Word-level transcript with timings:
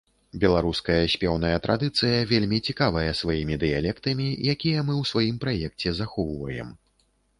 Беларуская 0.43 1.01
спеўная 1.15 1.57
традыцыя 1.65 2.21
вельмі 2.31 2.59
цікавая 2.73 3.11
сваімі 3.21 3.59
дыялектамі, 3.65 4.27
якія 4.55 4.79
мы 4.89 4.93
ў 5.03 5.11
сваім 5.11 5.37
праекце 5.45 5.89
захоўваем. 6.03 6.77